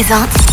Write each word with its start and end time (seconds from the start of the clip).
présente 0.00 0.47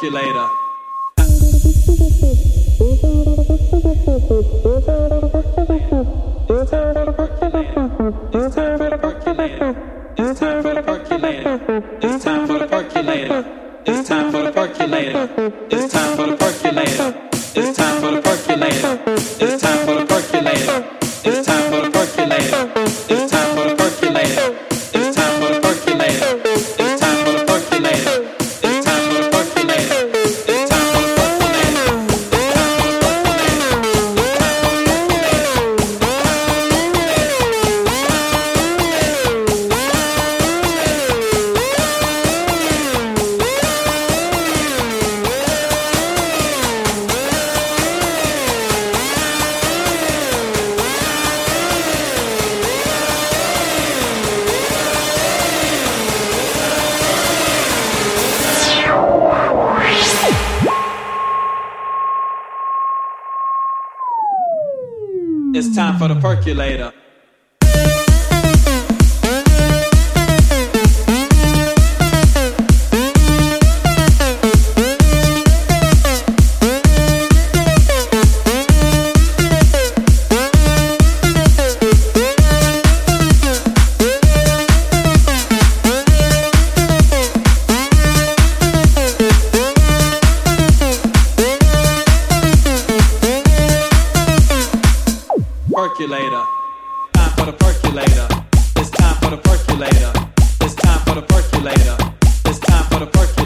Percolator. 0.00 0.48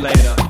later. 0.05 0.43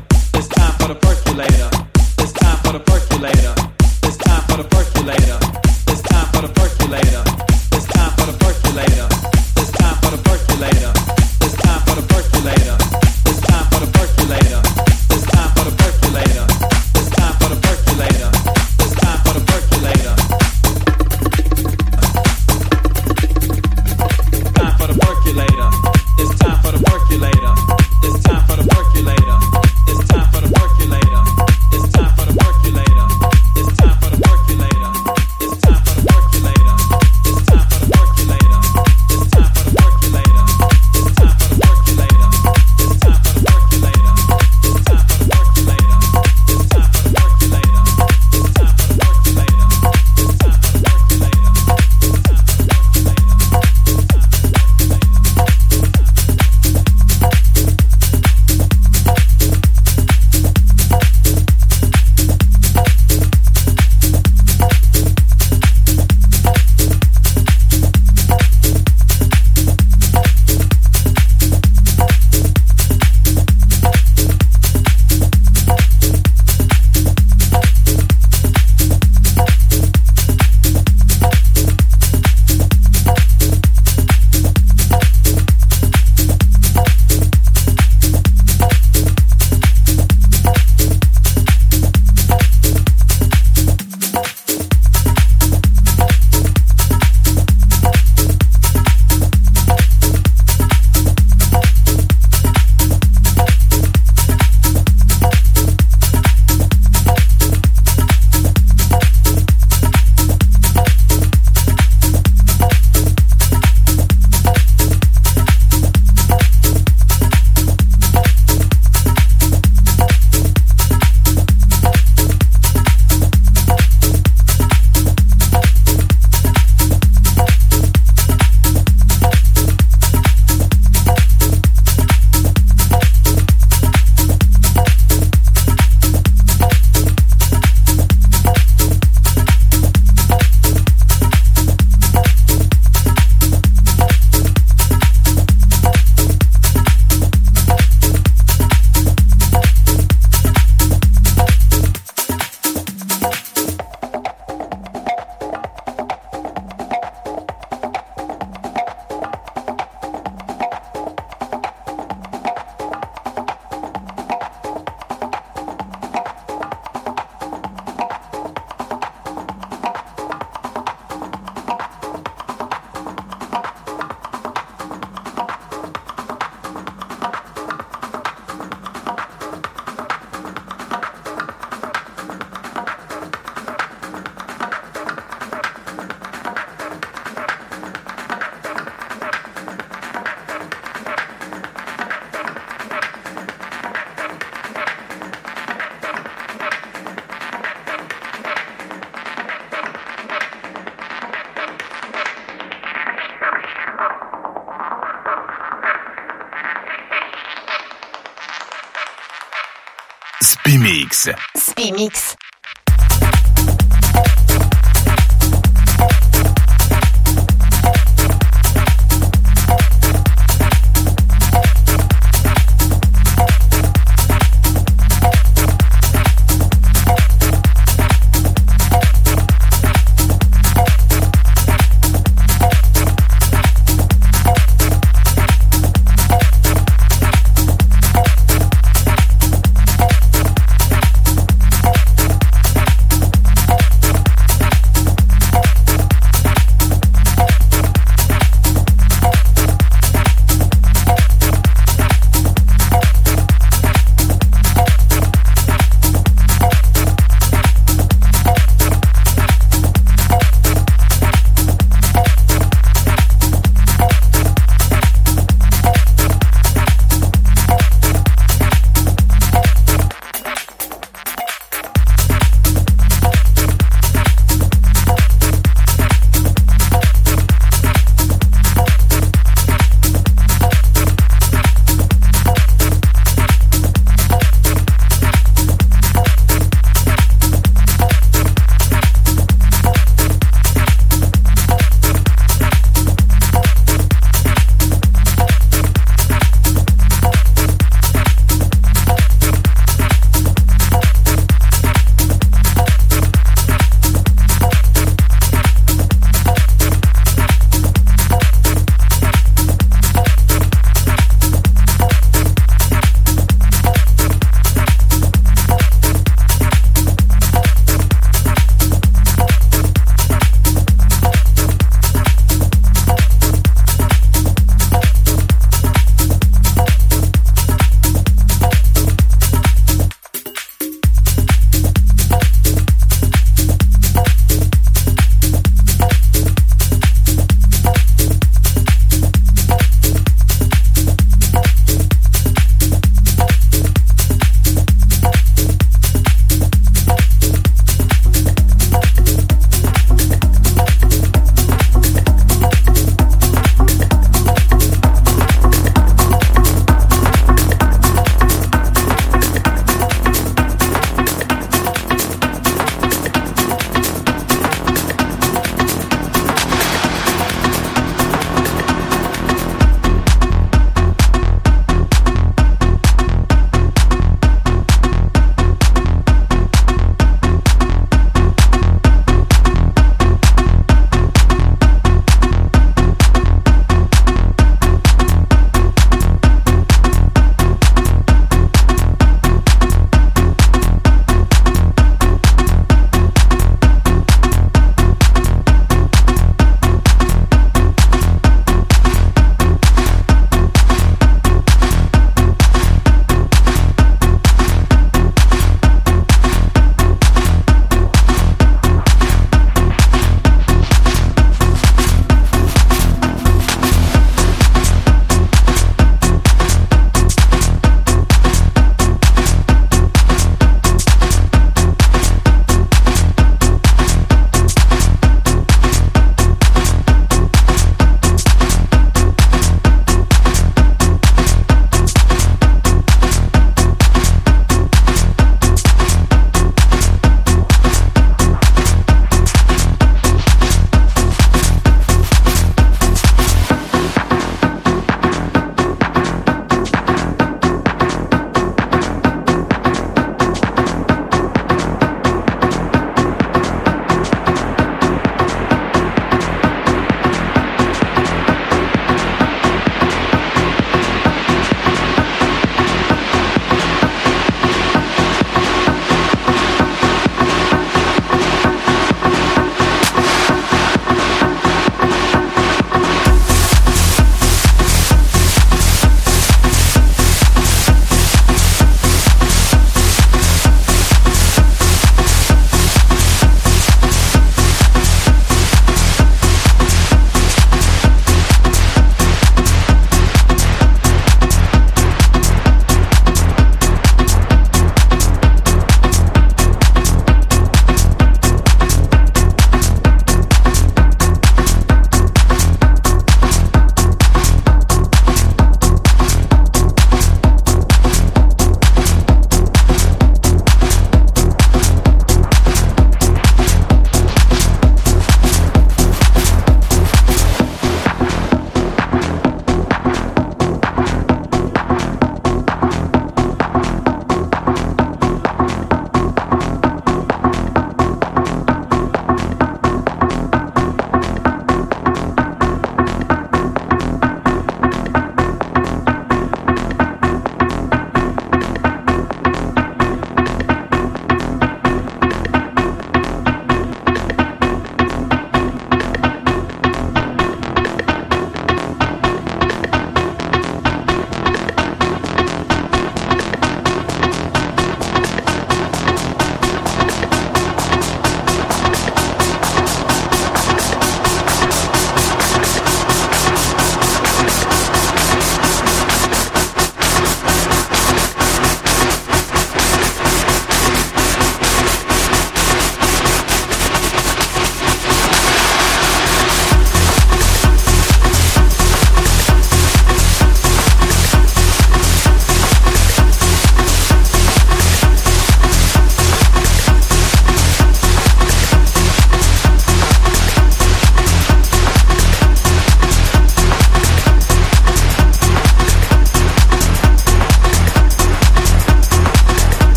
Spimix. 211.85 212.34